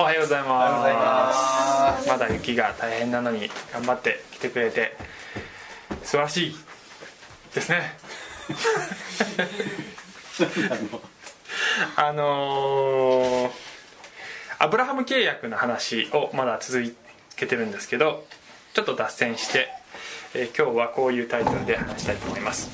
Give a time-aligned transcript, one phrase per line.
[0.00, 2.08] おはようございます。
[2.08, 4.96] まだ雪が大変なのに頑張って来てくれて
[6.02, 6.54] 素晴らしい
[7.54, 7.82] ですね。
[11.96, 13.50] あのー
[14.58, 16.96] アブラハム契約の話をまだ続
[17.36, 18.24] けてるんですけど
[18.72, 19.68] ちょっと脱線して、
[20.34, 22.70] えー今日はこういうタイトルで話したいと思います、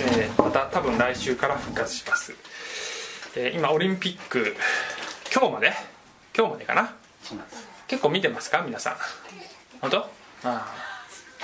[0.00, 2.34] えーまた多分来週から復活します、
[3.36, 4.54] えー今オリンピック
[5.32, 5.72] 今日まで
[6.36, 6.94] 今日までかな？
[7.86, 8.62] 結構見てますか？
[8.62, 8.96] 皆さん。
[9.80, 9.98] 本当？
[9.98, 10.08] あ
[10.44, 10.84] あ。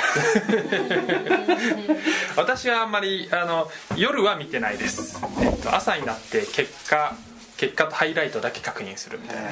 [2.37, 7.15] 私はあんまりあの夜は見てないです、えっと、朝になって結果
[7.59, 9.43] 結果とハイライトだけ確認するみたいな。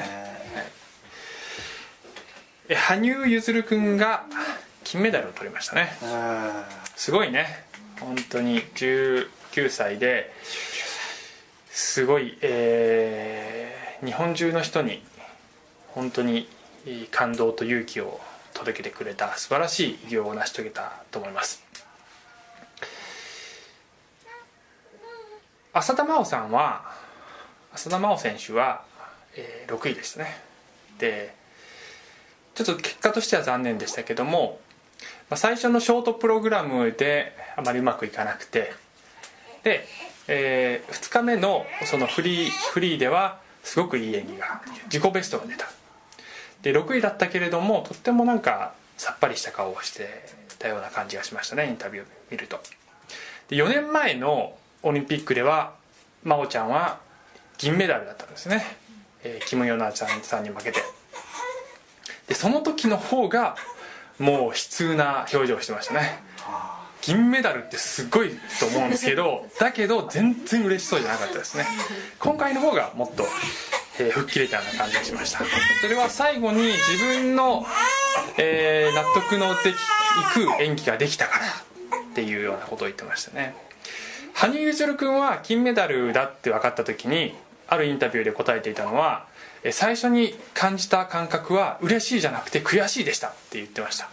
[2.71, 4.23] え羽生結弦君が
[4.83, 5.95] 金メダルを取りましたね。
[6.03, 7.65] あすごいね。
[7.99, 9.29] 本当に19
[9.69, 10.33] 歳で
[11.69, 15.03] すごい、えー日本中の人に
[15.93, 16.47] 本当に
[17.11, 18.19] 感動と勇気を
[18.53, 21.63] 届けてくれた素晴らしい偉業を成し遂げたと思います。
[25.71, 26.83] 浅田真央さんは
[27.73, 28.83] 浅田真央選手は、
[29.35, 30.41] えー6位でしたね。
[30.97, 31.33] で
[32.55, 34.59] ちょっと結果としては残念でしたけども
[35.29, 38.73] まあ最初のショートプログラムであまりうまくいかなくて
[39.63, 39.85] で、
[40.27, 45.78] え2日目のそのフリーフリーではすごくいい演技が自己ベストが出た。
[46.61, 50.09] で6位だったけれどもとってもなんかさっぱりした顔をして
[50.57, 52.59] たような感じがしましたねインタビューを見ると。
[53.47, 55.73] で4年前のオリンピックでは
[56.23, 56.99] 真央ちゃんは
[57.57, 58.63] 銀メダルだったんですね、
[59.23, 60.81] えーキム・ヨナちゃんさんに負けて。
[62.27, 63.55] でその時の方が
[64.19, 66.19] もう悲痛な表情をしてましたね。
[67.01, 71.65] 銀メダルってすごいと思うんですけど だけど全然嬉しそうじゃなかったですね。
[72.19, 73.27] 今回の方がもっと、
[73.99, 75.41] えー吹っ切れたような感じがしました。
[75.81, 77.65] それは最後に自分の、
[78.37, 79.77] えー納得のできい
[80.57, 81.45] く演技ができたから
[81.99, 83.55] っていうようなことを言ってましたね。
[84.33, 87.35] 羽生結弦君は金メダルだって分かった時に
[87.67, 89.25] あるインタビューで答えていたのは
[89.63, 94.09] え最初に感じた感覚は嬉しいじゃなくて悔しいでしたって言ってました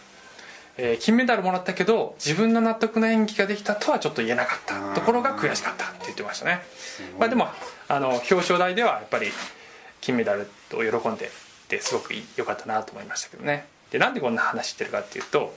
[0.77, 4.93] えー金メダルもらったけど自分の納得の演技ができたとはちょっと言えなかった。
[4.93, 6.61] ところが悔しかったって言ってましたね、
[7.19, 7.47] まあ、でも
[7.87, 9.27] あの表彰台ではやっぱり
[10.01, 11.29] 金メダルを喜んで
[11.67, 13.65] てすごく良かったなと思いましたけどね。
[13.91, 15.55] でなんでこんな話してるかっていうと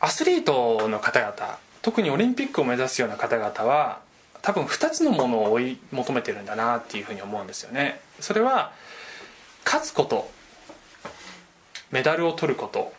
[0.00, 4.00] アスリートの方々特にオリンピックを目指すような方々は
[4.42, 8.00] 多分2つのものを追い求めてるんだなっていうふうに思うんですよね。
[8.20, 8.72] それは
[9.64, 10.30] 勝つこと
[11.90, 12.92] メダルを取ること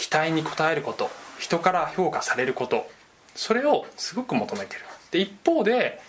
[0.00, 2.88] 期待に応えること人から評価されること
[3.34, 4.80] それをすごく求めてる。
[5.10, 6.00] で一方で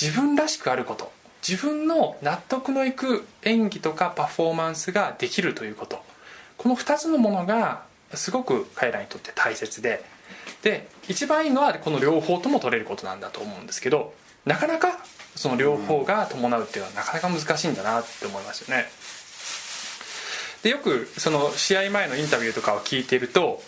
[0.00, 1.10] 自分らしくあること
[1.46, 6.04] 自分の納得のいく演技とかパフォーマンスができるということ
[6.56, 7.82] この2つのものが
[8.14, 10.04] すごく彼らにとって大切で
[10.62, 14.98] で一番いいのはこの両方とも取れることなんだと思うんですけどなかなか
[15.34, 18.86] その両方が伴うっていうのはなかなか難しいんだなって思いますよね。
[20.62, 23.62] でよくその試合前のインタビューとかを聞いていると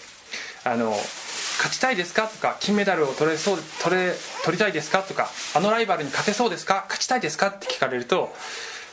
[0.64, 4.12] あの勝ちたいですかとか金メダルを取れそう取れ
[4.44, 8.32] 取りたいですかとかあのライバルに勝てそうですか勝ちたいですかって聞かれると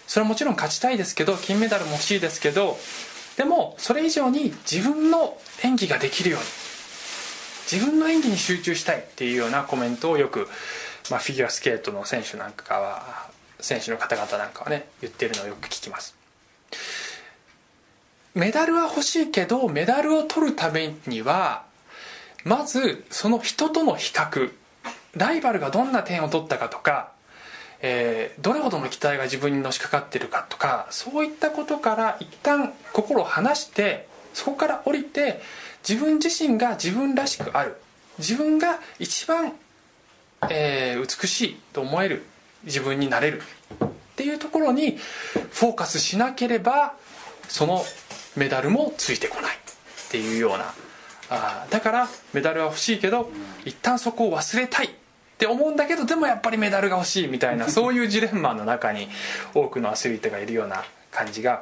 [0.08, 2.78] それはもちろん勝ちたいですけど金メダルも欲しいですけど
[3.38, 6.46] でもそれ以上に自分の演技ができるように
[7.72, 10.48] 自分の演技に集中したいっていうようなコメントをよく、
[11.12, 13.30] まあ、フィギュアスケートの選手なんかは
[13.60, 16.16] 選手の方々なんかはね言ってるのをよく聞きます。
[18.40, 21.66] メダルは欲しいけどメダルを取るためには
[22.46, 24.52] まずその人との比較。
[25.16, 27.12] ライバルがどんな点を取ったかとか、
[27.82, 35.42] えーどれほどの期待が自分にのしかかってるかとかそういったことから一旦心を離してそこから降りて
[35.88, 37.76] 自分自身が自分らしくある。
[38.20, 39.52] 自分が一番、
[40.50, 42.24] えー美しいと思える。
[42.64, 43.42] 自分になれる。
[43.84, 44.98] っていうところに
[45.52, 46.94] フォーカスしなければ
[47.50, 47.84] その
[48.36, 49.58] メダルもついてこないっ
[50.12, 50.74] ていうような。
[51.32, 53.30] あーだからメダルは欲しいけど
[53.64, 54.90] 一旦そこを忘れたいっ
[55.38, 59.08] て思うんだけどでもやっぱりメダルが欲しいみたいな そういうジレンマの中に
[59.54, 61.62] 多くのアスリートがいるような感じが、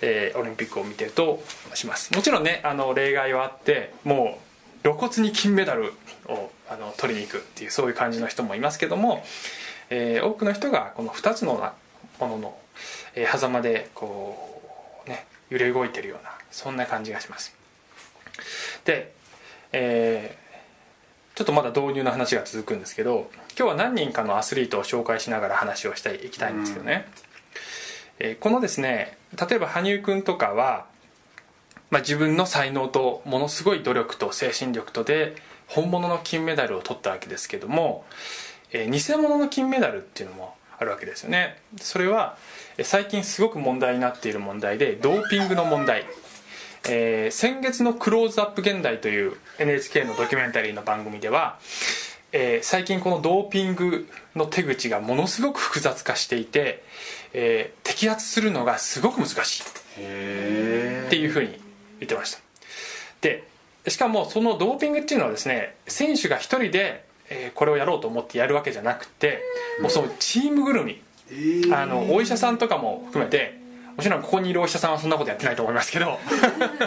[0.00, 1.42] えーオリンピックを見てると
[1.74, 2.12] します。
[2.14, 4.38] もちろんねあの例外はあっても
[4.80, 5.92] う露骨に金メダル
[6.26, 9.24] をあの取りに行くっていうそういう感じの人もいますけども、
[9.90, 11.74] えー多くの人がこの2つのな
[12.18, 12.58] ものの、
[13.14, 14.51] えー狭間でこうね
[15.52, 17.54] 揺れ動いてるようなそんな感じがします。
[18.84, 19.12] で、
[19.72, 20.42] えー
[21.34, 27.06] ちょっとまだ導入の話が続くんですけど今日は何人かのアスリートを紹介しながら話をしていきたいんですけどね、
[28.18, 30.86] えーこのですね例えば羽生君とかは、
[31.90, 35.34] まあ、自分の才能とものすごい努力と精神力とで
[35.68, 38.04] 本物の金メダルを取ったわけですけども、
[38.72, 41.56] えー偽物の金メダルっていうのもあるわけですよね。
[41.80, 42.36] それは
[42.82, 46.06] 最近すごく問題になっている問題でドーピングの問題。
[46.88, 51.58] えー先月の「クローズアップ現代」という NHK のドキュメンタリーの番組では、
[52.32, 56.82] えー最近このドーピングの手口がものすごく複雑化していて、
[57.34, 59.62] えー摘発するのがすごく難しい。
[59.98, 61.60] へっていうふうに
[62.00, 62.38] 言ってました。
[63.20, 63.44] で
[63.86, 69.40] しかもそのドーピングっていうのはですね選手が一人で、えーこれをやろうと思ってやるわけじゃなくて
[69.80, 71.00] もうそのチームぐるみえ
[71.72, 73.60] あのお医者さんとかも含めて
[73.96, 76.18] もちろんここにいるお医者さんはそんなことやってないと思いますけど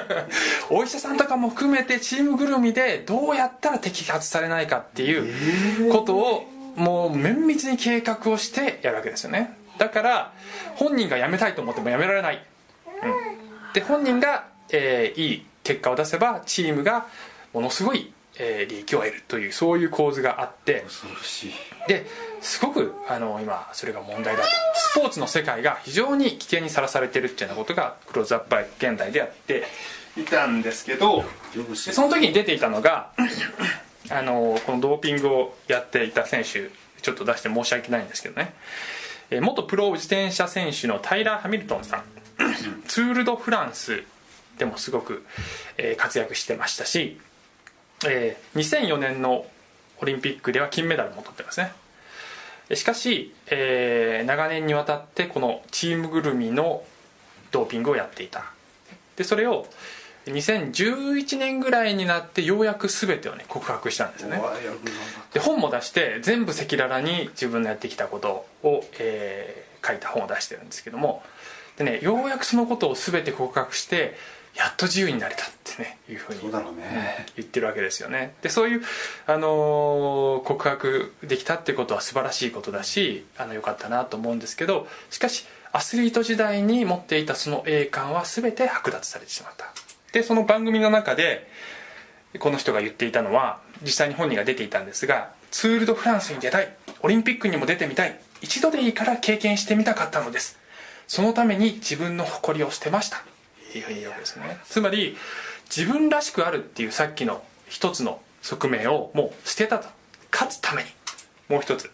[0.69, 9.55] お医者さんとかも含めてチームぐるみでどうやったら摘発されないかっていうことをもう綿密に計画をしてやるわけですよね。
[9.77, 10.33] だから
[10.75, 12.43] 本人が辞めたいと思っても辞められない、
[12.85, 17.07] うん、で本人が、えーいい結果を出せばチームが
[17.51, 20.81] ものすごい、えー利益を得るというそういう構図があって。
[20.85, 21.53] 恐ろしい。
[21.87, 22.05] で
[22.45, 24.49] すごくあの今それが問題だと。
[24.75, 29.63] スポーツの世界が非常に危険にさらされてるっていうようなことがクローズアップバイ現代でやって
[30.15, 31.25] いたんですけど
[31.75, 33.11] その時に出ていたのが
[34.11, 36.69] あのこのドーピングをやっていた選手
[37.01, 38.53] ちょっと出して申し訳ないんですけどね。
[39.31, 42.03] えー元プロ自転車選手のタイラー・ハミルトンさん。
[42.87, 44.03] ツール・ド・フランス
[44.59, 45.25] でもすごく、
[45.77, 47.19] えー活躍してましたし、
[48.05, 49.47] えー2004年の
[49.99, 51.71] オリンピックでは金メダルも取ってますね
[52.73, 56.83] しかし、えー長年にわたってこのチームぐるみの
[57.51, 58.45] ドーピングをやっていた。
[59.15, 59.67] でそれを
[60.25, 64.41] 2011年ぐらいになってようやく全てをね告白したんですよね。
[65.33, 71.21] で本も出して全部赤裸々に自分のやってきたことを、えー書いた本を出してるんですけども。
[71.77, 74.15] でねようやくそのことを全て告白して
[74.55, 77.27] やっと自由になれたってねいうふうにそうだろうね。
[77.35, 78.35] 言ってるわけですよね。
[78.41, 78.81] でそういう、
[79.27, 89.65] あのー告白できたってことは素晴らしいことだしあのよかったなと思うんですけどしかしアスリート時代に持っていたその栄冠は全て剥奪されてしまった。
[90.11, 91.49] でその番組の中で
[92.39, 96.75] この人が言っていたのは実際に本人が出ていたんですがツール・ド・フランスに出たい。
[97.01, 98.19] オリンピックにも出てみたい。
[98.41, 100.59] 一度でいいから経験してみたかったのです。
[101.07, 103.23] そのために自分の誇りを捨てました
[103.75, 105.17] っていうふうに言うわけですねつまり
[105.75, 109.87] 自分らしくあるっていうさっきの一つの側面をもう捨てたと。
[110.31, 110.89] 勝つために。
[111.49, 111.89] もう一つ。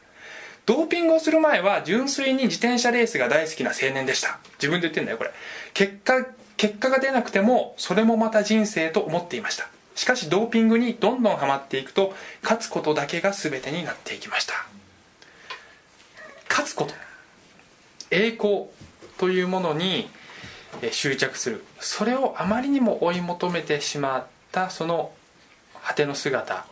[0.66, 4.39] ドーピングをする前は純粋に自転車レースが大好きな青年でした。
[4.56, 5.31] 自分で言ってんだよこれ。
[5.74, 6.25] 結果
[6.57, 9.69] 結果が出なくてもそれもまた人生と思っていました。
[9.95, 12.13] しかしドーピングにどんどんハマっていくと
[12.44, 14.54] 勝つことだけが全てになっていきました。
[16.50, 16.94] 勝つこと。
[18.12, 18.66] 栄光
[19.18, 20.10] というものに
[20.91, 21.63] 執着する。
[21.79, 25.12] それをあまりにも追い求めてしまったその
[25.83, 26.65] 果ての姿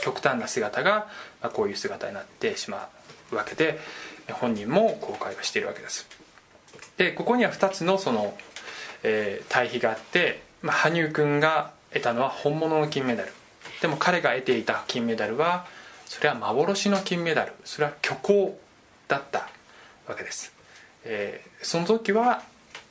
[0.00, 1.08] 極端な姿が、
[1.54, 2.88] こういう姿になってしま
[3.32, 3.78] うわけで
[4.32, 6.06] 本人も後悔をしているわけです。
[6.96, 8.36] でここには2つのその、
[9.02, 13.32] えー対比があって、まあ、羽生君が得たのは本物の金メダル。
[13.80, 15.66] でも彼が得ていた金メダルは
[16.06, 17.52] それは幻の金メダル。
[17.64, 18.58] それは虚構
[19.06, 19.48] だった
[20.06, 20.52] わけです、
[21.04, 22.42] えーその時は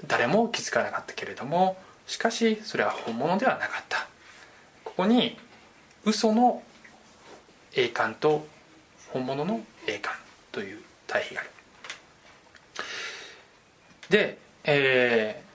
[0.05, 4.07] 誰も気づかなかったけれどもしかしそれは本物ではなかった。
[4.83, 5.37] ここに
[6.05, 6.63] 嘘の
[7.73, 8.47] 栄冠と
[9.09, 11.49] 本物の栄冠という対比がある。
[14.09, 15.47] で、えー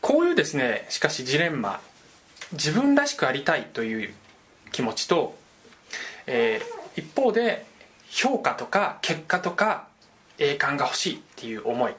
[0.00, 1.80] こういうですねしかしジレンマ
[2.52, 4.14] 自分らしくありたいという
[4.72, 5.36] 気持ちと、
[6.26, 7.66] えー一方で
[8.08, 9.86] 評価とか結果とか
[10.38, 11.94] 栄冠が欲しいっていう思い。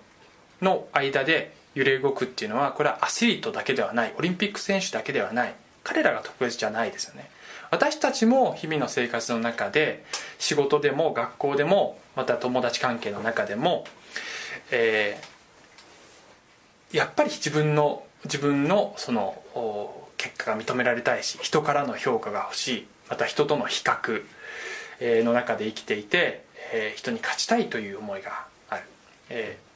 [0.61, 5.53] の間で揺れ動くっていうのはこれはアスリートだけではないオリンピック選手だけではない
[5.83, 7.29] 彼らが特別じゃないですよね。
[7.71, 10.03] 私たちも日々の生活の中で
[10.37, 13.85] 仕事でも学校でもまた友達関係の中でも、
[14.71, 15.31] えー
[16.91, 19.41] やっぱり自分の自分のその
[20.17, 24.25] 結果が認められたいし人からの評価が欲しいまた人との比較
[25.01, 28.83] えの中で生きていて、え人に勝ちたいという思いがある、
[29.29, 29.71] えー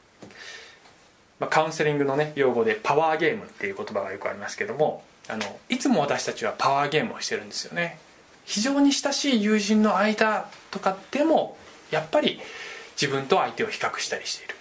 [1.38, 7.98] まあ、カウンセリングのね用語でパワーゲームっていう言葉がよくありますけどもあのいつも私たちはパワーゲームをしてるんですよね。
[8.44, 11.56] 非常に親しい友人の間とかでも
[11.90, 12.40] やっぱり
[13.00, 14.54] 自分と相手を比較したりしている。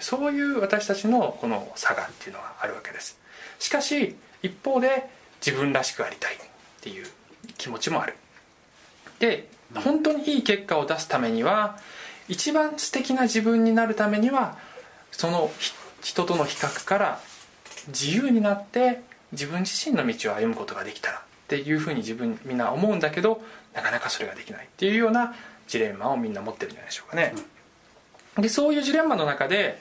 [0.00, 3.18] そういう私たちのこの差がっていうのがあるわけです。
[3.58, 5.08] しかし一方で
[5.44, 6.38] 自分らしくありたいっ
[6.82, 7.06] ていう
[7.56, 8.14] 気持ちもある。
[9.18, 11.78] で本当にいい結果を出すためには
[12.28, 14.58] 一番素敵な自分になるためには
[15.10, 15.50] その
[16.04, 17.20] 人との比較から
[17.88, 19.00] 自由になって
[19.32, 23.42] 自分自身の道を歩むことができたらっていうふうに自分みんな思うんだけど
[23.72, 25.34] なかなかそれができないっていうような
[25.66, 27.34] ジレンマをみんな持ってるんじゃないでしょうかね、
[28.36, 29.80] でそういうジレンマの中で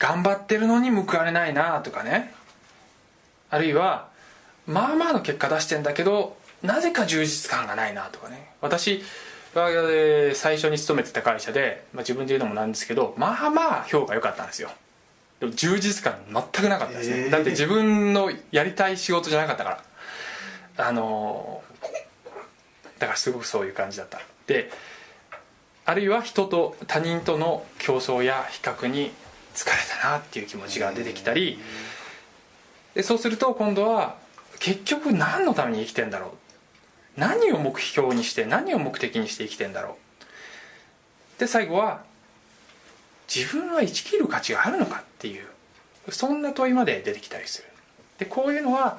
[0.00, 2.34] 頑張ってるのに報われないなとかね。
[3.48, 4.08] あるいは
[4.66, 8.50] まあまあの結果出してんだけどなぜか充実感がないなとかね。
[8.60, 9.02] 私
[9.54, 14.70] はえー最初に勤めてた会社で、まあ、自分で言うのもなんですけどまあまあ評価良かったんですよ
[15.40, 17.30] でも充実感全くなかったですね、へー。
[17.30, 19.82] だって自分のやりたい仕事じゃなかったか
[20.76, 20.86] ら。
[20.88, 21.66] あのー
[22.98, 24.20] だからすごくそういう感じだった。
[24.46, 24.70] で
[25.84, 29.12] あるいは人と他人との競争や比較に
[29.54, 31.58] 疲れたなっていう気持ちが出てきたり
[32.94, 34.16] でそうすると今度は
[34.58, 36.30] 結局何のために生きてんだろう。
[37.20, 39.96] 何を目標にして何を目的にして生きてんだろ
[41.36, 41.40] う。
[41.40, 42.02] で最後は
[43.34, 45.46] 自分は生きる価値があるのかっていう
[46.10, 47.68] そんな問いまで出てきたりする。
[48.18, 48.98] でこういうのは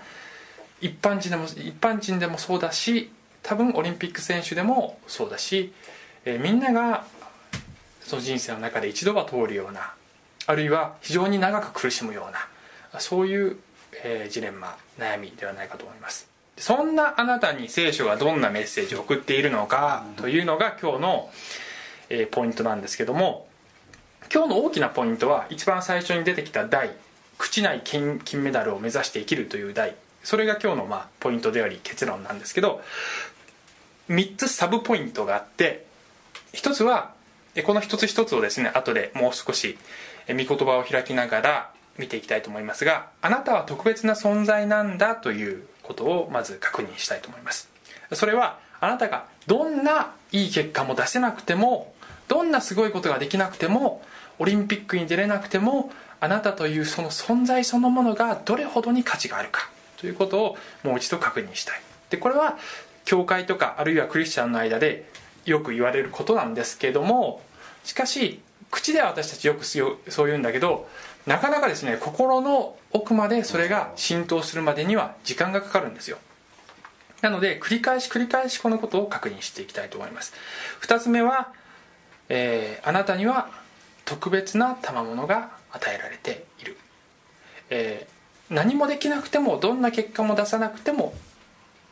[0.82, 5.74] 一般人でも一般人でもそうだし多分オリンピック選手でもそうだし、
[6.26, 7.06] えーみんなが
[8.02, 9.94] その人生の中で一度は通るような
[10.46, 13.58] あるいは非常に長く苦しむようなそういう、
[14.04, 16.30] えージレンマ悩みではないかと思います。
[16.58, 21.30] そんなあなたに聖書がどんなメッセージを送っているのかというのが今日の、
[22.10, 23.47] えーポイントなんですけども
[24.34, 26.92] 今日の大きなポイントは一番最初に出てきた題
[27.40, 32.82] 「朽ちない金金メダルを目指して生きる」という題それが今日のまあポイントであり結論なんですけど
[34.10, 35.86] 3つサブポイントがあって
[36.54, 37.14] 1つは
[37.66, 39.78] この一つ一つをですね後でもう少し
[40.28, 47.70] え御言葉を開きながら見ていきたいと思いますがあなたは特別な存在なんだということをまず確認したいと思います。
[48.14, 51.94] それはあなたがどんないい結果も出せなくても
[52.28, 54.02] どんなすごいことができなくても
[54.40, 61.82] オリンピックに出れなくてもあなたというその存在そのものがどれほどに価値があるかということをもう一度確認したい。
[62.10, 62.58] でこれは
[63.06, 65.10] 教会とかあるいはクリスチャンの間で
[65.46, 67.42] よく言われることなんですけども
[67.84, 70.88] しかし口では私たちよくそう言うんだけど
[71.26, 76.18] なかなかですね心の奥までそれが浸透するまでには時間がかかるんですよ。
[77.22, 80.34] なので繰り返し繰り返しこのことを確認していきたいと思います。
[80.82, 81.52] 2つ目は、
[82.30, 83.50] えーあなたには
[84.08, 86.78] 特別な賜物が与えられている、
[87.70, 88.18] えー
[88.50, 91.14] 何もできなくてもどんな結果も出さなくても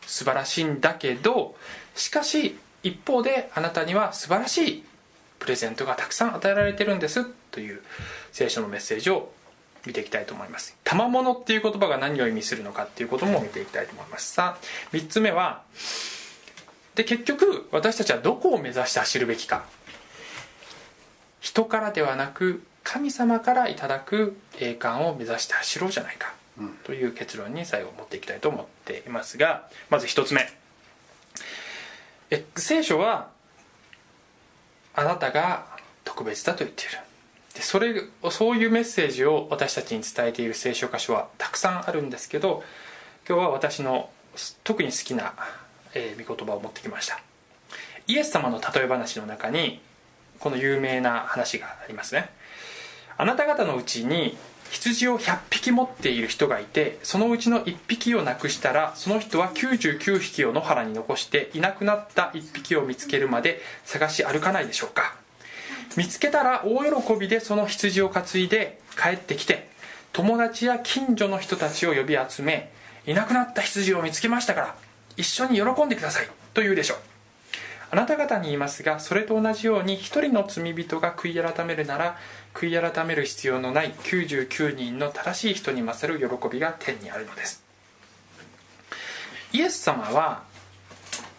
[0.06, 1.56] 素晴らしいんだけど
[1.96, 4.84] しかし一方であなたには素晴らしい
[5.40, 7.82] プレゼントがたくさん与えられてるんですという
[8.32, 9.32] 聖書のメッセージを
[9.86, 10.76] 見ていきたいと思います。
[10.84, 14.34] 賜物っていう言葉が何を意味するのかっていうことも見ていきたいと思います。
[14.34, 15.62] さあ3つ目は
[16.96, 19.66] で結局私たちはどこを目指して走るべきか。
[21.46, 26.70] 人からではなく神様からいただく栄冠を目指して走ろうじゃないかうん。
[26.84, 30.42] という結論に最後持っていきたいと思っていますがまず1つ目。
[32.32, 33.30] え聖書は
[34.96, 35.68] あなたが
[36.04, 36.94] 特別だと言っている。
[37.54, 37.94] でそれ
[38.32, 42.64] そういうメッセージを私たちに伝えている聖書箇所はたくさんあるんですけど
[43.30, 44.10] 今日は私の
[44.64, 45.36] 特に好きな、
[45.94, 47.22] えー御言葉を持ってきました。
[48.08, 49.80] イエス様の例え話の中に
[50.40, 52.30] この有名な話がありますね。
[53.18, 54.38] あなた方のうちに
[54.72, 65.16] 羊を100匹持っている人がいてそのうちの1匹をなくしたらその人は99匹を野原に残していなくなった1匹を見つけるまで探し歩かないでしょうか。
[65.96, 69.70] 見つけたら大喜びでその羊を担いで帰ってきて
[70.12, 72.72] 友達や近所の人たちを呼び集め
[73.06, 74.76] いなくなった羊を見つけましたから
[75.16, 76.28] 一緒に喜んでください。
[76.54, 77.15] と言うでしょう。
[77.96, 82.18] あなた方に言いますがそれと同じように一人の罪人が悔い改めるなら
[82.54, 87.64] 悔い改める必要のない99人の正しい人に勝る喜びが天にあるのです。
[89.54, 90.44] イエス様は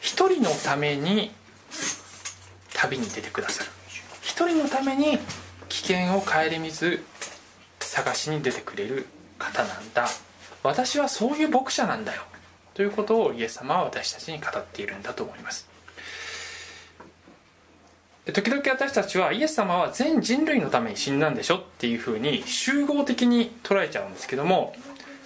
[0.01, 1.31] 一人のために
[2.73, 3.71] 旅に出てくださる。
[4.23, 5.19] 一人のために
[5.69, 7.05] 危険を顧みず
[7.81, 9.05] 探しに出てくれる
[9.39, 10.09] 方なんだ。
[10.63, 12.23] 私はそういう牧者なんだよ。
[12.73, 15.76] ということをイエス様は私たちに語っているんだと思います。
[18.27, 24.75] で時々私たちはイエス様は全人類のために死んだんでしょっていうふうに集合的に捉えちゃうんですけども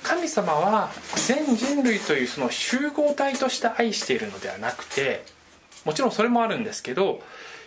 [0.03, 0.91] 神様は
[1.27, 5.25] 全人類というその集合体として愛しているのではなくて
[5.85, 7.23] もちろんそれもあるんですけど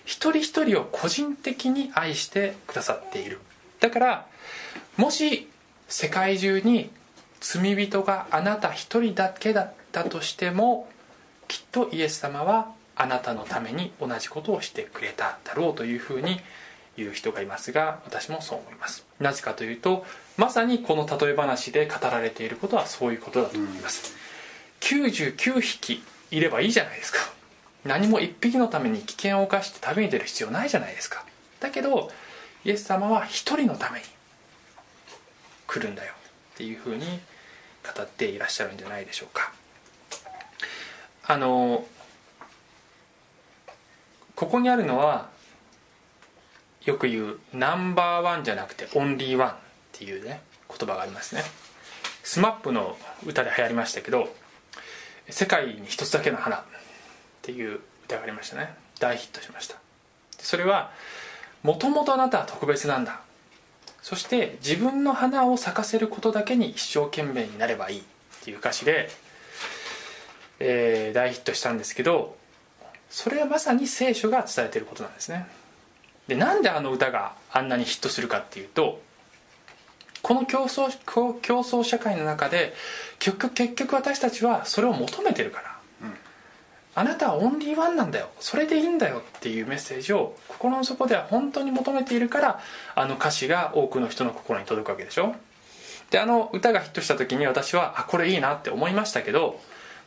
[0.06, 3.40] 一人一人を個人的に愛してくださっている。
[3.80, 4.28] だから
[4.98, 5.50] もし
[5.88, 6.92] 世界中に
[7.40, 10.90] 罪人があなた一人だけだったとしても
[11.48, 16.40] きっとイエス様はあなたのために同じことをしてくれただろうというふうに
[16.96, 19.06] いう人がいますが私もそう思います。
[19.20, 20.06] なぜかというと
[20.38, 24.16] まさにこの例え話で語られていることはそういうことだと思います、
[24.82, 27.20] 99匹いればいいじゃないですか。
[27.86, 31.26] 何も1匹のために危険を冒して旅に出る必要ないじゃないですか。
[31.60, 32.12] だけど
[32.64, 34.06] イエス様は1人のために
[35.68, 36.14] 来るんだよ
[36.54, 37.06] っていうふうに
[37.84, 39.52] 語っていらっしゃるんじゃないでしょうか。
[41.26, 41.86] あの
[44.36, 45.30] ここにあるのは
[46.86, 49.54] よく言うナンバーワンじゃなくてオンリーワンっ
[49.94, 51.44] ていうね言葉がありますね。
[52.24, 54.34] SMAP の歌で流行りましたけど
[55.30, 56.64] 「世界に一つだけの花」っ
[57.42, 58.74] ていう歌がありましたね。
[59.00, 59.76] 大ヒットしました。
[60.40, 60.92] それは
[61.62, 63.22] もともとあなたは特別なんだ。
[64.02, 68.04] そして自分の花を咲かせることだけに一生懸命になればいいっ
[68.44, 69.10] ていう歌詞で、
[70.60, 72.36] えー大ヒットしたんですけど
[73.14, 75.46] それはまさに聖書が伝えていることなんですね。
[76.28, 79.02] でなんであの歌があんなにヒットするかっていうと
[80.24, 82.74] この競争こう競争社会の中で
[83.20, 86.10] 結局結局私たちはそれを求めてるから、
[86.96, 88.30] あなたはオンリーワンなんだよ。
[88.40, 92.60] それでいいんだよっていうメッセージを心の底では本当に求めているから
[92.96, 95.36] あの歌詞が多くの人の心に届くわけでしょ。
[96.10, 99.60] であの歌がヒットした時に私はあこれいいなって思いましたけど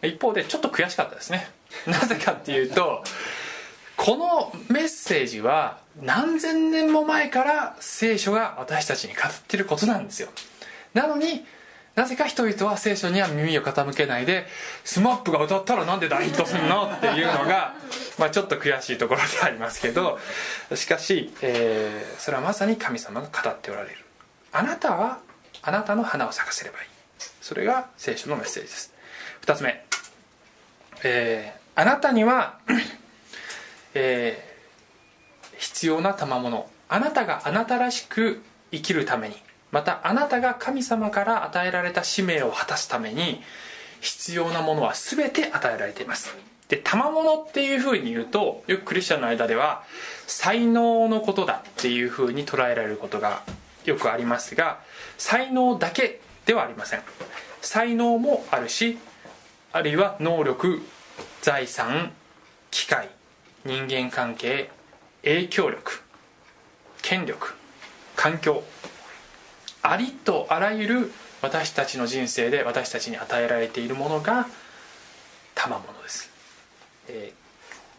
[0.02, 1.50] 一方でちょっと悔しかったですね。
[1.86, 3.02] なぜかっていうと
[3.96, 10.28] このメッセージは何千年も前から聖書が私たちに語ってることなんですよ。
[10.94, 11.44] なのに
[11.96, 14.46] なぜか人々は聖書には耳を傾けないで
[14.84, 17.74] SMAP が歌ったらなんで大ヒットするのっていうのが、
[18.18, 20.18] まあ、ちょっと悔しいところでありますけど
[20.74, 23.96] しかし、えーそれはまさに神様が語っておられる。
[24.52, 25.20] あなたは
[25.62, 26.86] あなたの花を咲かせればいい。
[27.40, 28.92] それが聖書のメッセージです。
[29.46, 29.85] 2つ目、
[31.02, 32.58] えーあなたには
[33.94, 34.56] えー
[35.58, 36.68] 必要な賜物。
[36.88, 39.36] あなたがあなたらしく生きるために。
[39.72, 43.42] またあなたが神様から与えられた使命を果たすために
[44.00, 46.34] 必要なものは全て与えられています。
[46.68, 49.84] で賜物っていうふうに言うとよくクリスチャンの間では
[50.26, 53.42] 才能のことだっていうふうに捉えられることが
[53.84, 54.80] よくありますが
[55.16, 57.02] 才能だけではありません。
[57.60, 58.98] 才能もあるし
[59.76, 60.80] あるいは能力
[61.42, 62.12] 財産
[62.70, 63.10] 機械
[63.64, 64.70] 人間関係
[65.22, 66.02] 影響力
[67.02, 67.54] 権力
[68.16, 68.62] 環境
[69.82, 71.12] ありとあらゆる
[71.42, 74.48] 私たちの人生で私たちに与えられているものが
[75.54, 76.30] 賜物です、
[77.08, 77.46] えー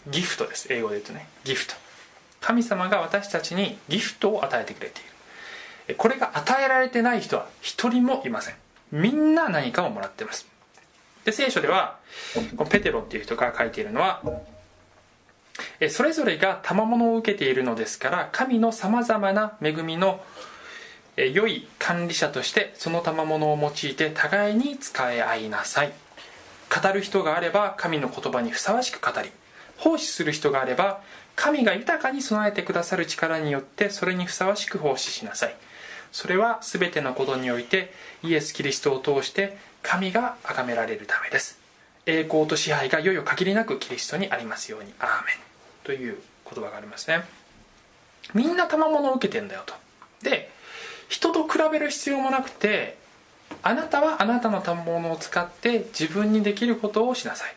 [0.09, 0.71] ギフトです。
[0.71, 1.27] 英語で言うとね。
[1.43, 1.75] ギフト。
[2.39, 5.03] 神様が私たちにギフトを与えてくれてい
[5.89, 5.95] る。
[5.95, 8.55] これが与えられてない人は一人もいません。
[8.91, 10.47] みんな何かをもらっています。
[11.27, 11.97] で聖書では
[12.55, 14.23] このペテロっていう人が書いているのは
[15.89, 20.23] それぞれが賜物を受けているのですから神のさまざまな恵みの
[21.17, 25.91] え良い管理者としてその賜物を用いて互いに使い合いなさい。
[26.73, 29.29] 語る人があれば神の言葉にふさわしく語り
[29.77, 31.01] 奉仕する人があれば
[31.35, 35.55] 神が豊かに備えてくださる力によってそれにふさわしく奉仕しなさい。
[36.13, 37.91] それは全てのことにおいて
[38.23, 39.57] イエス・キリストを通して
[39.87, 41.57] 神が崇められるためです。
[42.05, 44.93] 栄光と支配がいよいよ限りなくキリストにありますように。
[44.99, 45.35] アーメン。
[45.85, 47.23] という言葉がありますね。
[48.33, 49.73] みんな賜物を受けてんだよと。
[50.21, 50.51] で
[51.07, 52.97] 人と比べる必要もなくて
[53.63, 57.55] あなたはあなたの賜物を使って自分にできることをしなさい。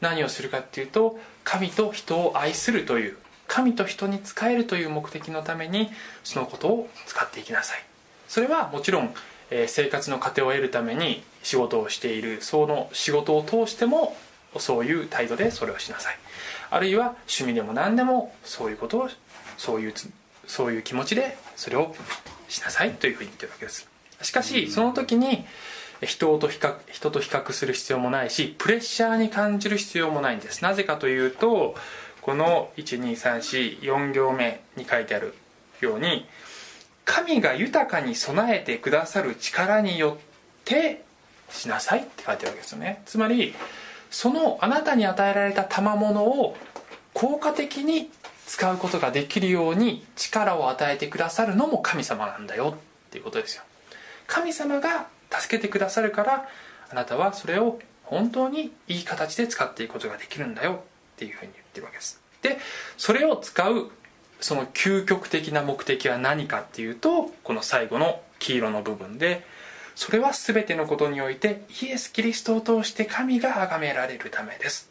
[0.00, 3.16] 何をするかっていうと神と人を愛するという
[3.48, 5.90] 神と人に仕えるという目的のために
[6.22, 7.84] そのことを使っていきなさい。
[8.28, 9.12] それはもちろん、
[9.54, 14.16] えー生活の糧を得るために仕事をしているその仕事を通しても
[14.58, 16.18] そういう態度でそれをしなさい。
[16.70, 19.08] あるいは趣味でも何でもそういうことを
[19.56, 20.10] そういうつ
[20.46, 21.94] そういう気持ちでそれを
[22.48, 23.88] しなさいというふうに言ってるわけです。
[24.22, 25.44] しかしその時に
[26.02, 30.62] 人と比較人と比較する必要もないしプレッシャーに感じる必要もないんです。
[30.62, 31.76] なぜかというと
[32.20, 35.34] この12344行目に書いてある
[35.80, 36.26] ように
[37.04, 41.04] 神が豊かに備えてくださる力によって
[41.50, 43.02] しなさいって書いてるわけですよね。
[43.06, 43.54] つまり
[44.10, 46.56] そのあなたに与えられた賜物を
[47.12, 48.10] 効果的に
[48.46, 53.62] 使うことができるように力を与えてくださるのも神様なんだよっていうことですよ。
[54.26, 56.48] 神様が助けてくださるから
[56.90, 62.20] あなたはそれを本当にいい形で使っていくことができるんだよっていうふうに言ってるわけです。
[62.42, 62.58] で
[62.96, 63.90] それを使う
[64.40, 69.44] その究極的な目的は何かっていうとこの最後の黄色の部分で
[69.94, 74.90] それは全てのことにおいてイエス・キリストを通して神が崇められるためです。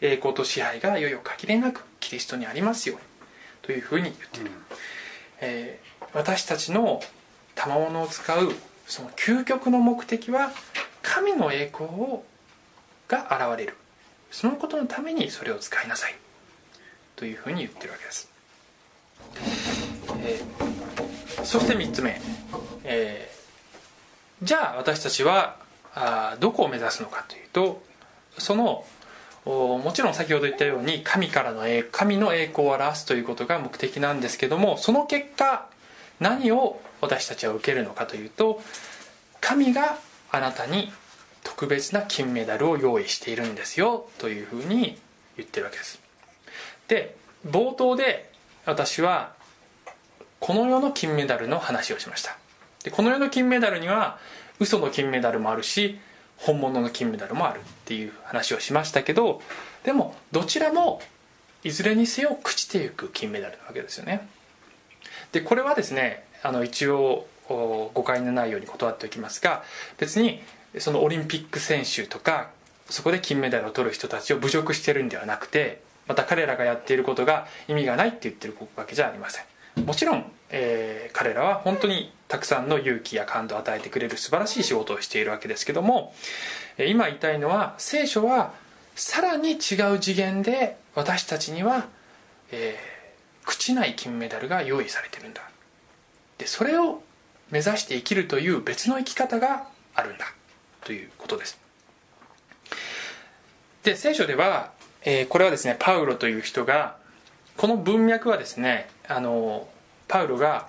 [0.00, 3.02] 栄光と支配がいよいよ限りなくキリストにありますように
[3.62, 4.50] というふうに言っている、
[5.40, 7.00] えー私たちの
[7.54, 8.52] 賜物を使う
[8.86, 10.50] その究極の目的は
[11.02, 12.24] 神の栄光を
[13.08, 13.76] が現れる。
[14.30, 16.14] そのことのためにそれを使いなさい。
[17.16, 18.30] というふうに言ってるわけです、
[20.22, 22.20] えーそして3つ目、
[22.84, 23.30] えー
[24.42, 25.56] じゃあ私たちは
[25.94, 27.82] あどこを目指すのかというと
[28.38, 28.86] その
[29.44, 35.66] もちろん先ほど言ったように神からの栄神の栄光を表すということが目的なんですけどもその結果
[36.20, 38.62] 何を私たちは受けるのかというと
[39.40, 39.98] 神が
[40.30, 40.90] あなたに
[41.44, 44.98] 特別な金メダルを用意しているんですよというふうに
[45.36, 46.00] 言ってるわけです。
[46.88, 47.16] で
[47.46, 48.29] 冒頭で
[48.66, 49.32] 私は
[50.38, 52.36] この世の金メダルの話をしました。
[52.84, 54.18] でこの世の金メダルには
[54.58, 55.98] 嘘の金メダルもあるし
[56.36, 59.42] 本物の金メダルもあるっていう話をしましたけど
[59.84, 61.00] でもどちらも
[61.62, 64.26] いずれにせよ朽ちていく金メダルなわけですよね。
[65.32, 69.62] でこれはですねあの一応誤解のないように断っておきますが
[69.98, 70.40] 別に
[70.78, 72.50] そのオリンピック選手とか
[72.88, 79.84] そこで金メダルを取る人たちを侮辱してるんではなくてまた彼らがやっていることが意味がないって言ってるわけじゃありません。
[79.84, 86.12] もちろん、えー彼らは本当にたくさんの勇気や感動を与えてくれる素晴らしい仕事をしているわけですけども
[86.78, 88.52] え今言いたいのは聖書は
[88.96, 89.58] さらに違う
[90.00, 91.86] 次元で私たちには、
[92.50, 95.42] えー朽ちない金メダルが用意されてるんだ。
[96.38, 97.02] でそれを
[97.50, 100.26] 目指して生きるという別の生き方があるんだ
[100.84, 101.58] ということです。
[103.82, 106.96] で聖書では、えーこれはですねパウロという人が
[107.56, 109.68] この文脈はですねあの
[110.08, 110.66] パウロが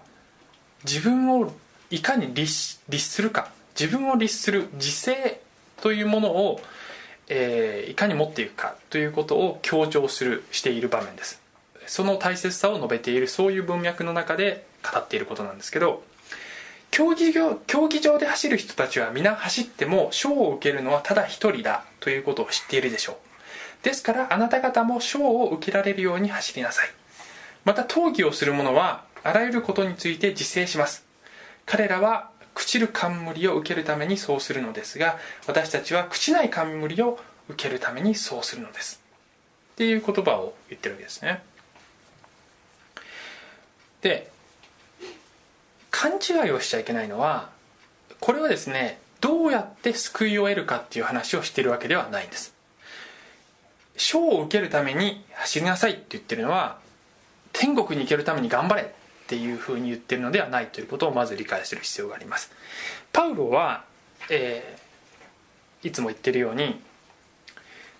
[0.83, 1.53] 自分を
[1.89, 5.41] いかに律律するか自分を律する自制
[5.81, 6.61] というものを、
[7.27, 11.41] えーいかに持っていくかということを強調するしている場面です。
[11.87, 16.03] その大切さを述べているそういう文脈の中で語っていることなんですけど
[16.91, 23.30] 競技場競技場で走る人たちは皆走っても賞を受けるのはただ一人だということを知っているでしょう。
[23.83, 26.89] ですからあなた方も賞を受けられるように走りなさい。
[27.65, 31.05] また闘技をする者はあらゆることについて自制します。
[31.65, 35.17] 彼らは朽ちる冠を受けるためにそうするのですが
[35.47, 39.01] 私たちは朽ちない冠を受けるためにそうするのです。
[39.73, 41.41] っていう言葉を言ってるわけですね。
[44.01, 44.31] で
[45.91, 47.49] 勘違いをしちゃいけないのは
[48.19, 52.55] これはですねどうやって救いを得るかっていう話をしてるわけではないんです。
[54.01, 56.79] 賞を受けるために走りなさいって言ってるのは
[57.53, 58.85] 天国に行けるために頑張れっ
[59.27, 62.51] ていうふうに言ってるのではないということをまず理解する必要があります。
[63.13, 63.83] パウロは、
[64.29, 64.81] えー
[65.83, 66.79] いつも言ってるように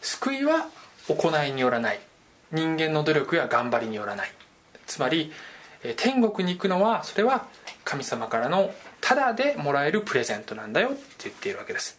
[0.01, 0.67] 救いは
[1.07, 1.99] 行いによらない。
[2.51, 4.31] 人間の努力や頑張りによらない。
[4.85, 5.31] つまり
[5.97, 7.47] 天国に行くのはそれは
[7.83, 11.97] 神様からのタダでもらえるプレゼントなんだよって言っているわけです。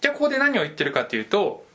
[0.00, 1.66] じゃあここで何を言ってるかというと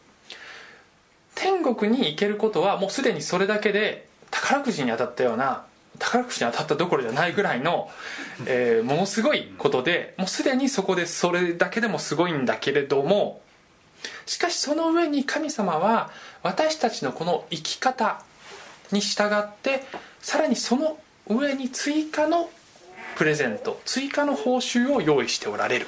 [1.40, 5.64] 天国に行けることはもうすでにそれだけで宝くじに当たったような
[5.98, 7.90] 宝くじに当たったどころじゃないぐらいの、
[8.46, 13.42] えーものすごいことでもうすでにそこでそれだけでもすごいんだけれども
[14.26, 16.12] しかしその上に神様は
[16.44, 18.22] 私たちのこの生き方
[18.92, 19.84] に従って
[20.20, 22.50] さらにその上に追加の
[23.16, 25.88] プレゼント追加の報酬を用意しておられる。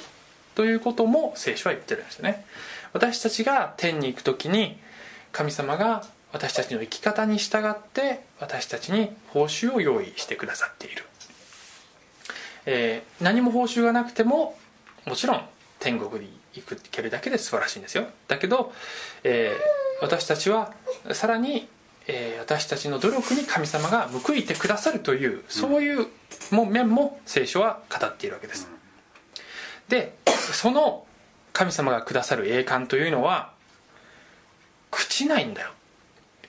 [0.54, 2.44] ということも聖書は言ってるんですよね。
[2.92, 4.78] 私たちが天に行く時に
[5.32, 11.04] 神様が私たちの生き方に従って私たちに報酬を用意してくださっている、
[12.66, 14.56] えー何も報酬がなくても
[15.06, 15.42] もちろん
[15.78, 18.06] 天国に行くけるだけで素晴らしいんですよ。
[18.28, 18.72] だけど、
[19.24, 20.74] えー私たちは
[21.12, 21.68] さらに、
[22.08, 26.06] えー私たちの努力に神様が報いてくださるというそういう
[26.50, 28.68] も面も聖書は語っているわけです。
[29.88, 31.04] でその
[31.52, 33.51] 神様がくださる栄冠というのは
[34.92, 35.70] 朽ちないんだよ。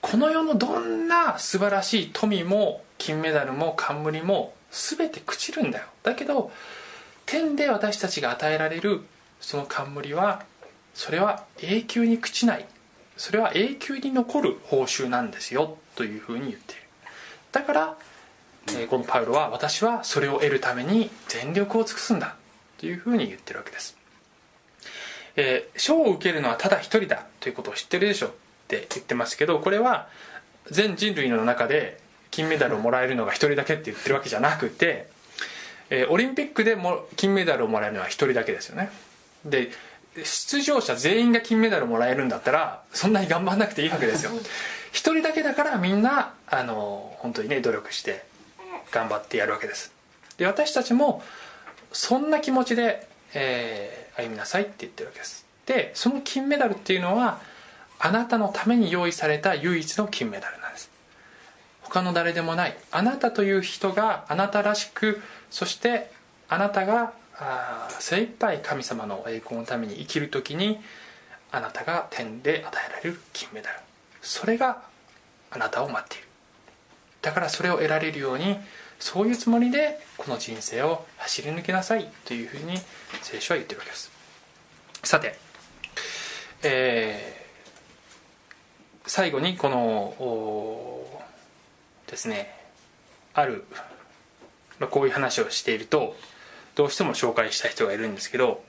[0.01, 5.85] この世のどんな素晴らしい富も金メダルも冠も全て朽ちるんだよ。
[6.03, 6.51] だけど
[7.25, 9.01] 天で私たちが与えられる
[9.39, 10.43] その冠は
[10.93, 12.65] それは永久に朽ちない。
[13.15, 15.77] それは永久に残る報酬なんですよ。
[15.95, 16.81] というふうに言っている。
[17.51, 17.97] だから、
[18.67, 22.35] えーこのパウロは私はそれを得るために全力を尽くすんだ。
[22.77, 23.95] というふうに言ってるわけです。
[25.35, 28.31] えー賞を受けるのはただ一人だということを知ってるでしょっ
[28.67, 30.07] て言ってますけどこれは
[30.69, 31.99] 全人類の中で
[32.31, 35.07] 金メダルをもらえるのが一人だけって言ってるわけじゃなくて、
[35.89, 38.89] えーオリンピックでも金メダルをもらえるのは一人だけですよね。
[39.45, 39.71] で
[40.23, 44.31] 出場者全員が金メダルをもらえるんだったらそんなに頑張んなくていいわけですよ。
[44.91, 48.23] 一人だけだからみんなあの本当にね努力して
[48.91, 49.91] 頑張ってやるわけです。
[50.37, 51.23] で私たちも
[51.91, 55.45] そんな気持ちで、えー歩みなさいって言ってるわけです。
[55.65, 57.39] でその金メダルっていうのは
[57.99, 60.89] あなたのために用意された唯一の金メダルなんです。
[61.81, 62.77] 他の誰でもない。
[62.91, 66.11] あなたという人があなたらしくそして
[66.49, 70.79] あなたがあ精一杯神様の栄光のために生きる時に
[71.51, 73.79] あなたが天で与えられる金メダル。
[74.21, 74.81] それが
[75.51, 76.27] あなたを待っている。
[77.21, 78.57] だからそれを得られるように
[79.03, 82.77] そういうつもりでこの人生を走り抜けなさいというふうに
[83.21, 84.11] 聖書は言ってるわけです。
[85.03, 85.35] さて
[86.63, 87.43] えー
[89.05, 91.05] 最後にこの
[92.07, 92.55] ですね
[93.33, 93.65] ある、
[94.79, 96.15] まあ、こういう話をしていると
[96.75, 98.63] どうしても紹介したい人がいるんですけど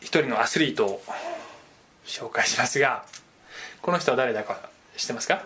[0.00, 1.02] 一人のアスリートを
[2.06, 3.04] 紹介しますが
[3.82, 5.44] この人は誰だか知ってますか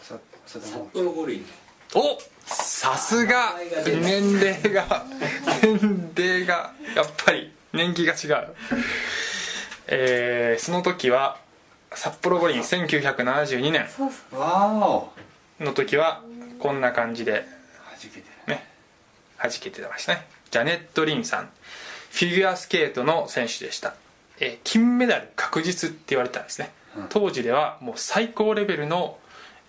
[0.00, 0.41] 朝朝田真央プロ五輪
[1.94, 3.54] おさすが。
[3.86, 5.04] 年齢が。
[5.62, 6.72] 年齢が。
[6.96, 8.54] やっぱり年季が違う。
[9.88, 11.38] えーその時は
[11.94, 13.82] 札幌五輪1972年。
[14.32, 15.12] わーお。
[15.60, 16.22] の時は
[16.58, 17.32] こんな感じで。
[17.32, 18.66] はじけてるね。
[19.38, 20.26] 弾けてましたね。
[20.50, 21.50] ジャネット・リンさん。
[22.10, 23.94] フィギュアスケートの選手でした、
[24.38, 27.06] えー金メダル確実って言われてたんですね、うん。
[27.08, 29.18] 当時ではもう最高レベルの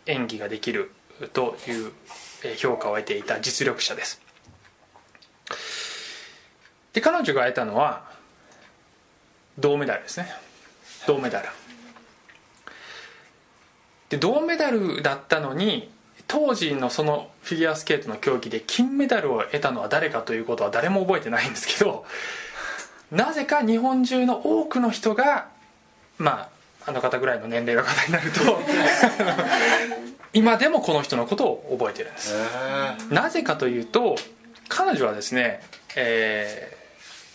[0.05, 0.91] 演技ができる
[1.33, 4.21] という評価を得ていた実力者です。
[6.93, 8.11] で彼女が得たのは
[9.57, 10.27] 銅メダルですね。
[11.07, 11.49] 銅メダル。
[14.09, 15.91] で銅メダルだったのに
[16.27, 22.05] 当時のそのフィギュアスケートの競技で金メダルを得たのは誰かということは誰も覚えてないんですけど
[23.11, 25.47] なぜか日本中の多くの人が
[26.17, 26.49] まあ
[26.85, 28.59] あの方ぐらいの年齢の方になると
[30.33, 32.33] 今でもこの人のことを覚えてるんです。
[32.35, 34.15] へなぜかというと
[34.67, 35.61] 彼女はですね、
[35.95, 36.83] えー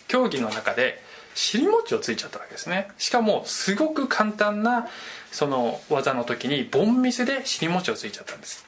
[0.09, 1.01] 競技の中で
[1.35, 2.89] 尻餅をついちゃったわけですね。
[2.99, 4.89] しかもすごく簡単な
[5.31, 8.65] その技の時にボンミスで尻餅をついちゃったんです。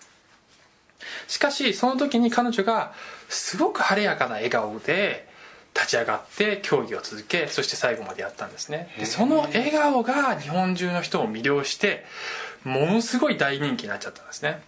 [1.27, 2.93] しかしその時に彼女が
[3.29, 5.30] すごく晴れやかな笑顔で
[5.75, 8.89] 立ち上がって競技を続けそして最後までやったんですね。
[8.99, 12.05] でその笑顔が日本中の人を魅了して
[12.65, 14.63] ものすごい大人気になっちゃったんですね。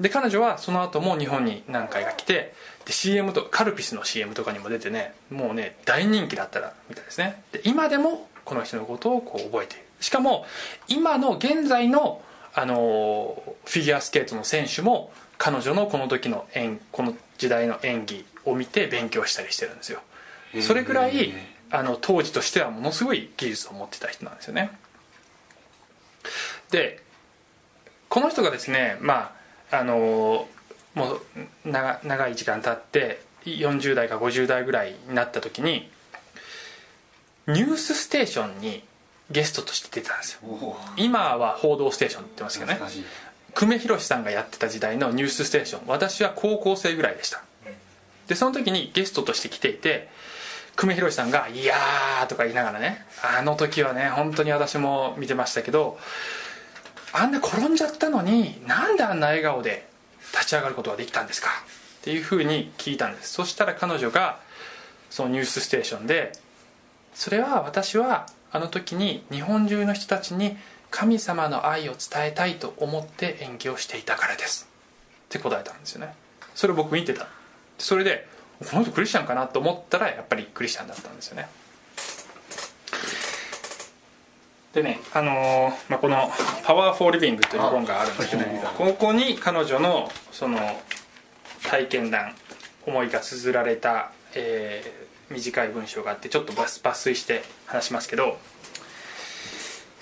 [0.00, 7.42] で彼女はその後も日本に何回か来てで CM とカルピスの CM とかにも出てねもうね大人気だったらみたいですね。
[7.52, 9.84] で今でもこの人のことをこう覚えている。
[10.00, 10.44] しかも
[10.88, 12.20] 今の現在の、
[12.54, 20.00] あのーフィギュアスケートの選手も彼女のこの時の演この時代の演技を見て勉強したりしてるんですよ
[20.62, 21.32] それぐらい
[21.70, 24.70] あの当時としてはものすごい技術を持ってた人なんですよね。
[26.70, 27.02] で
[28.08, 29.34] この人がですねま
[29.70, 30.48] ああの
[30.94, 31.20] もう
[31.64, 35.90] 長長い時間経って40代か50代ぐらいになった時に
[37.46, 38.84] 「ニュースステーション」に
[39.30, 40.40] ゲストとして出てたんですよ。
[40.96, 42.80] 今は「報道ステーション」って言ってますけどね。
[43.54, 47.42] 久米宏さんがやってた時代の「ニュースステーション」私は高校生ぐらいでした。
[48.26, 50.08] でその時にゲストとして来ていて
[50.76, 55.98] 久米宏さんが「いやー」とか言いながらねあの時はね本当に私も見てましたけど
[57.12, 59.86] あんな転んじゃったのになんであんな笑顔で
[60.32, 61.48] 立ち上がることができたんですか？
[62.00, 63.32] っていうふうに聞いたんです。
[63.32, 64.40] そしたら彼女が
[65.10, 66.32] その「ニュースステーション」で
[67.14, 70.56] それは私はあの時に日本中の人たちに
[70.90, 74.68] 神様の愛を伝えたいと思って演技をしていたからです。
[75.26, 76.14] って答えたんですよね。
[76.54, 77.26] それ僕見てた。
[77.78, 81.48] それでこの人クリスチャンかなと思ったらやっぱりクリスチャンだったんですよね。
[84.72, 86.32] でね、あのーまあ、この
[86.64, 90.58] 「パワー・フォー・リビング」という本があるんですけどあここに彼女のその
[91.62, 92.34] 体験談
[92.84, 98.38] 思いが綴られた、えー短い文章があってちょっと抜抜粋して話しますけど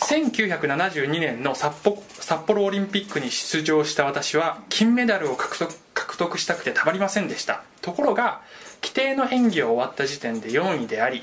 [0.01, 5.73] 1972年の札幌札幌オリンピックに出場した私は金メダルを獲得
[6.12, 7.62] 獲得したくてたまりませんでした。
[7.81, 8.42] ところが
[8.83, 11.22] 規定の演技が終わった時点で4位であり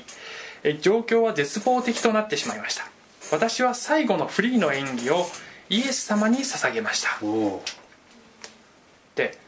[0.64, 2.90] え状況は絶望的となってしまいました。
[3.30, 5.26] 私は最後のフリーの演技を
[5.68, 7.18] イエス様に捧げました。
[9.14, 9.38] で、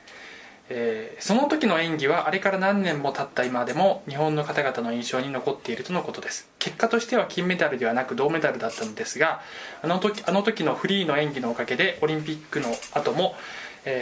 [0.69, 6.49] えーその時の演技はあれから何年も経った今でも日本の方々の印象に残っているとのことです。
[6.59, 9.41] 結果としては金メダルではなく銅メダルだったのですが
[9.83, 13.35] あの時あの時のフリーの演技のおかげでオリンピックの後も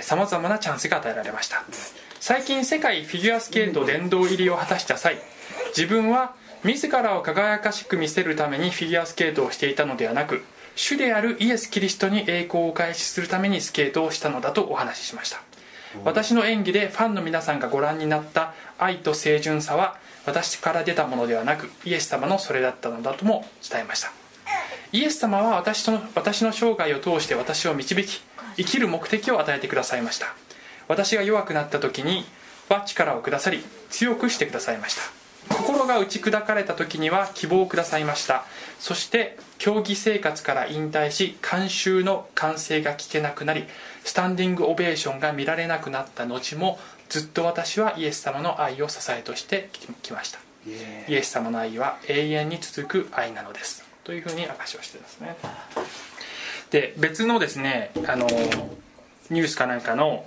[0.02, 1.64] さまざまなチャンスが与えられました。
[2.20, 5.16] 最近世界フィギュアスケート殿堂入りを果たした際
[5.76, 10.42] 自分は自らを輝かしく見せるためにフィギュアスケートをしていたのではなく
[10.76, 15.40] 主であるイエス・キリストに栄光をお返しするためにスケートをしたのだとお話ししました。
[16.04, 24.12] 私の演技でファンの皆さんがご覧になった愛と清純さは私から出たものではなくイエス様のそれだったのだとも伝えました
[24.92, 28.22] イエス様は私と私の生涯を通して私を導き
[28.56, 30.34] 生きる目的を与えてくださいました。
[30.88, 32.24] 私が弱くなった時に
[32.68, 35.02] は力をくださり強くしてくださいました。
[35.54, 38.44] 心が打ち砕かれた時には希望をくださいました。
[38.78, 43.64] そして競技生活から引退し観衆の歓声が聞けなくなり
[44.04, 49.70] スタンディングオベーションが見られなくなった後もずっと私はイエス様の愛を支えとして
[50.02, 50.40] きました。
[51.08, 55.36] イエス様の愛は永遠に続く愛なのですというふうに証しをしてますね。
[56.70, 58.26] で別のですねあの
[59.30, 60.24] ニュースかなんかの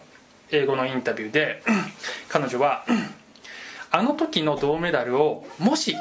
[0.51, 1.63] 英語のインタビューで
[2.29, 2.85] 彼女は
[3.91, 5.95] あの時の銅メダルをもし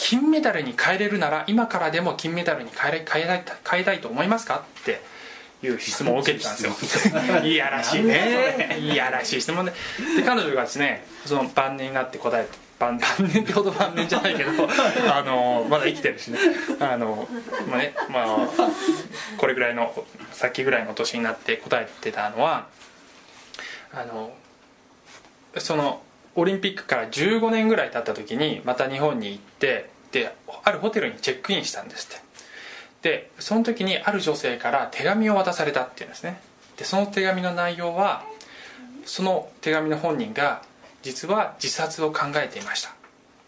[0.00, 4.64] 金メダルに変えれるなら今からでも金メダルに変え変え変えたいと思いますか？
[4.80, 5.00] って
[5.64, 7.42] いう質問を受けてたんですよ。
[7.42, 8.78] いやらしいね。
[8.80, 9.72] いやらしい質問で。
[10.16, 12.46] で彼女がですねその晩年になって答え
[12.78, 14.50] 晩 晩年ってほど晩年じゃないけど
[15.12, 16.38] あのまだ生きてるしね。
[16.80, 17.28] あの、
[17.68, 18.48] まあねまあ、
[19.38, 22.66] これぐらいのさっきぐらいの年になって答えてたのは
[23.92, 24.34] あの
[25.58, 26.02] その
[26.34, 32.23] オリンピックから15年ぐらい経った時にまた日本に行ってであるホテルにチェックインしたんですって
[33.04, 36.40] でその時にある女性から手紙を渡されたっていうんですね。
[36.78, 38.24] でその手紙の内容は
[39.04, 40.62] その手紙の本人が
[41.02, 42.94] 実は自殺を考えていました。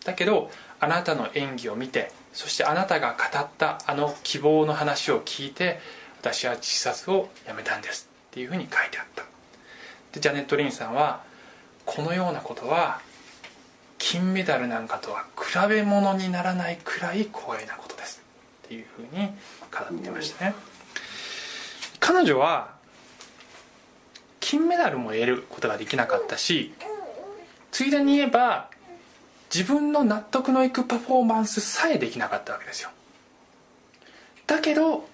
[0.05, 5.81] だけどあなたの演技を見てそしてあなたが語ったあの希望の話を聞いて
[6.21, 8.11] 私は自殺をやめたんです。
[8.29, 9.25] っていうふうに書いてあった。
[10.12, 11.23] でジャネット・リンさんは
[11.87, 13.01] このようなことは
[13.97, 18.26] 金メダルなんかとは比べ物にならないくらい光栄なことです。
[18.66, 19.29] っていうふうに
[19.70, 20.55] 語ってましたね。
[22.00, 22.74] 彼女は
[24.40, 26.72] 金メダルも得ることができなかったし
[27.72, 28.70] ついでに言えば
[29.55, 32.90] 自分の納得のいくパフォーマンスさえできなかったわけですよ。
[34.46, 35.09] だけど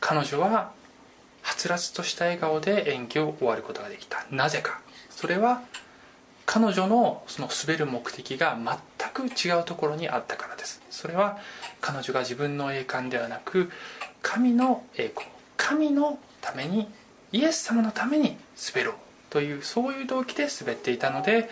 [0.00, 0.72] 彼女は
[1.42, 4.26] はつらつとした笑顔で演技を終わることができた。
[4.30, 4.80] なぜか。
[5.10, 5.62] それは
[6.52, 10.82] 彼女のその滑る目的が全く違うところにあったからです。
[10.90, 11.38] それは
[11.80, 13.70] 彼女が自分の栄冠ではなく
[14.20, 15.28] 神の栄光。
[15.56, 16.88] 神のために
[17.30, 18.36] イエス様のために
[18.74, 18.94] 滑ろう
[19.30, 21.48] というそういう動機で滑っていたので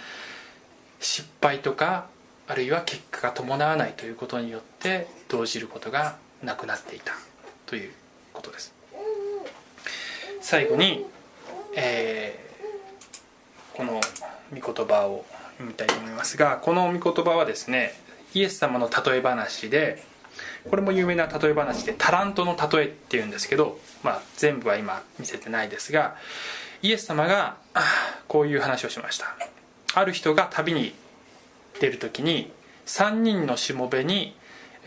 [0.98, 2.08] 失敗とか
[2.48, 7.12] あるいは結果が伴わないということによって動じることがなくなっていた
[7.66, 7.92] という
[8.32, 8.74] ことです。
[10.40, 11.06] 最後に、
[11.76, 12.47] えー、
[13.78, 14.00] この
[14.52, 17.92] 御言葉を読みたいと思いますがこの御言葉はですね
[18.34, 20.02] イエス様の例え話で
[20.68, 26.16] これも有名な例え話でタラントの例えっていうんですけど、まあ、全部は今見せてないですが
[26.82, 27.56] イエス様が
[28.26, 29.26] こういう話をしました。
[29.94, 30.92] ある人が旅に
[31.80, 32.50] 出る時に
[32.86, 34.36] 3人のしもべに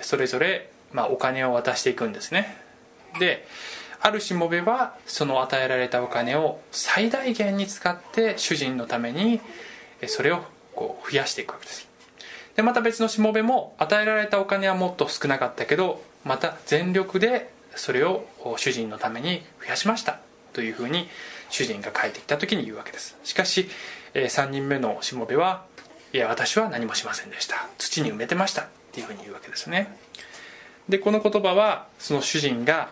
[0.02, 2.58] それぞれ、ま、お金を渡していくんですね。
[3.20, 3.48] で
[4.04, 9.42] あるしもべはその与えられたお金を最大限に使って主人のために
[10.08, 11.88] それをこう増やしていくわけです。
[12.56, 18.26] でまた別のしもべも与えられたお金はもっと少なかったけどまた全力でそれを
[18.58, 20.20] 主人のために増やしました。
[20.54, 21.08] というふうに
[21.50, 23.18] 主人が帰ってきた時に言うわけです。
[23.24, 23.70] しかし
[24.14, 25.64] 3人目のしもべは
[26.12, 27.68] いや私は何もしませんでした。
[27.78, 28.64] 土に埋めてました。
[28.64, 29.96] っていうふうに言うわけですね。
[30.90, 32.90] でこの言葉はその主人が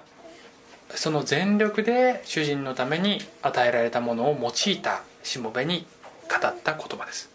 [0.96, 5.86] その全力で主人のために与えられたものを用いたしもべに
[6.30, 7.30] 語った言葉です。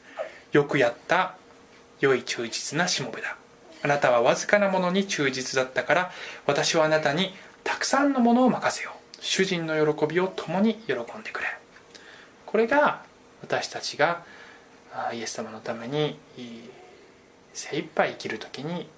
[0.52, 1.36] よくやった
[2.00, 3.36] 良い忠実なしもべだ。
[3.82, 6.10] あなたはわずかなものに忠実だったから
[6.46, 8.94] 私はあなたにたくさんのものを任せよう。
[9.20, 11.48] 主人の喜びを共に喜んでくれ。
[12.46, 13.02] これが
[13.42, 14.22] 私たちが
[15.12, 16.18] イエス様のために
[17.52, 18.88] 精一杯生きる時に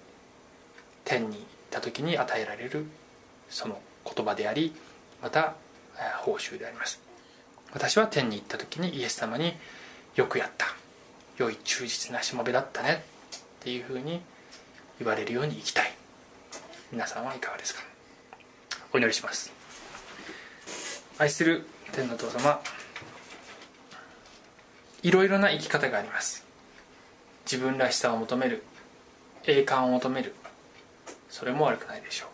[1.04, 2.86] 天に行った時に与えられる
[3.48, 3.80] その
[4.14, 4.74] 言葉であり
[5.22, 5.54] また
[6.18, 7.00] 報酬であります。
[7.72, 9.54] 私は天に行った時にイエス様に
[10.14, 10.66] よくやった。
[11.36, 13.04] 良い忠実なしもべだったね。
[13.36, 14.20] っていうふうに
[14.98, 15.92] 言われるように生きたい。
[16.92, 17.82] 皆さんはいかがですか？
[18.92, 19.52] お祈りします。
[21.18, 22.60] 愛する天の父様
[25.02, 26.46] いろいろな生き方があります。
[27.44, 28.62] 自分らしさを求める
[29.46, 30.34] 栄冠を求める。
[31.28, 32.28] それも悪くないでしょう。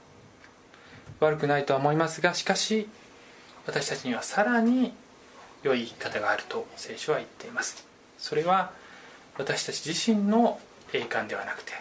[1.25, 2.89] 悪くないとは思いますがしかし
[3.67, 4.93] 私たちにはさらに
[5.63, 7.87] 良い生き方があると聖書は言っています。
[8.19, 8.73] それは
[9.39, 10.61] 私たち自身の
[10.93, 11.73] 栄冠ではなくて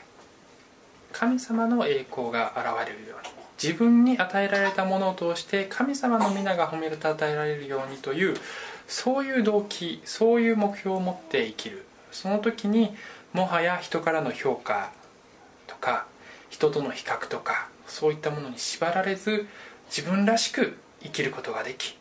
[1.11, 3.29] 神様の栄光が現れるように
[3.61, 8.35] 自分に与えられたものを通して神様の皆が褒めると与えられるようにという
[8.87, 11.85] そういう動機そういう目標を持って生きる。
[12.11, 12.95] その時に
[13.33, 14.91] もはや人からの評価
[15.67, 16.05] とか
[16.49, 19.47] 人との比較とかそういったものに縛られず
[19.87, 21.97] 自分らしく生きることができ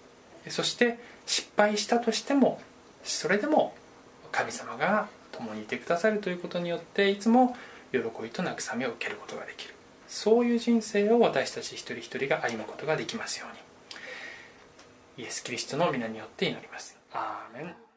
[0.49, 2.61] そして失敗したとしても
[3.03, 3.75] それでも
[4.31, 7.57] 神様が共にいてくださるということによっていつも
[7.91, 9.75] 喜びと慰めを受けることができる。
[10.07, 15.25] そういう人生を私たち一人一人が歩むことができますように。
[15.25, 16.97] イエス・キリストの皆によって祈ります。
[17.13, 17.90] アーメン。